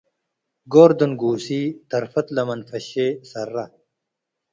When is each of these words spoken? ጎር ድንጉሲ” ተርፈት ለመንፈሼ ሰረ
ጎር 0.73 0.91
ድንጉሲ” 0.99 1.47
ተርፈት 1.89 2.27
ለመንፈሼ 2.35 2.89
ሰረ 3.31 3.55